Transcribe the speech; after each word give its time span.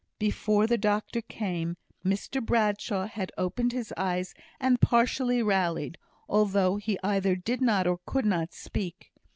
Before 0.17 0.65
the 0.65 0.79
doctor 0.79 1.21
came, 1.21 1.77
Mr 2.03 2.43
Bradshaw 2.43 3.05
had 3.05 3.31
opened 3.37 3.71
his 3.71 3.93
eyes 3.95 4.33
and 4.59 4.81
partially 4.81 5.43
rallied, 5.43 5.99
although 6.27 6.77
he 6.77 6.97
either 7.03 7.35
did 7.35 7.61
not, 7.61 7.85
or 7.85 7.99
could 8.07 8.25
not 8.25 8.51
speak. 8.51 9.11